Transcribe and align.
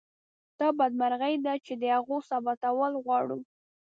دا 0.59 0.67
بدمرغي 0.77 1.35
ده 1.45 1.53
چې 1.65 1.73
د 1.81 1.83
هغو 1.95 2.17
ثابتول 2.29 2.93
غواړو. 3.03 3.39